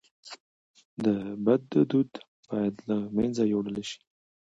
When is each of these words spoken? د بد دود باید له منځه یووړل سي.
د 1.03 1.05
بد 1.45 1.61
دود 1.89 2.11
باید 2.49 2.75
له 2.89 2.97
منځه 3.17 3.43
یووړل 3.51 3.77
سي. 3.89 3.99